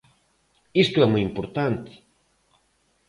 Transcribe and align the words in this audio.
Isto 0.83 0.97
é 1.05 1.07
moi 1.09 1.21
importante. 1.29 1.93